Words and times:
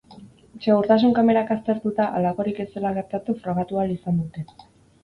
Segurtasun 0.67 1.13
kamerak 1.19 1.53
aztertuta, 1.57 2.09
halakorik 2.17 2.65
ez 2.65 2.69
zela 2.77 2.95
gertatu 2.99 3.39
frogatu 3.45 3.81
ahal 3.83 3.99
izan 3.99 4.23
dute. 4.25 4.49